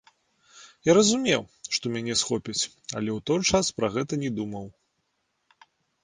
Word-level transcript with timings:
Я 0.89 0.93
разумеў, 0.99 1.41
што 1.77 1.85
мяне 1.95 2.13
схопяць, 2.21 2.55
але 2.97 3.09
ў 3.17 3.25
той 3.31 3.39
час 3.51 3.65
пра 3.81 3.87
гэта 3.97 4.13
не 4.23 4.31
думаў. 4.39 4.65